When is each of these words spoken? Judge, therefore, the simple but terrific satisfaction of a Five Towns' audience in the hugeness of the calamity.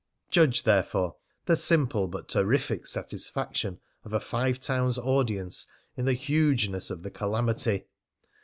Judge, 0.31 0.63
therefore, 0.63 1.17
the 1.45 1.55
simple 1.55 2.07
but 2.07 2.27
terrific 2.27 2.87
satisfaction 2.87 3.79
of 4.03 4.13
a 4.13 4.19
Five 4.19 4.59
Towns' 4.59 4.97
audience 4.97 5.67
in 5.95 6.05
the 6.05 6.15
hugeness 6.15 6.89
of 6.89 7.03
the 7.03 7.11
calamity. 7.11 7.85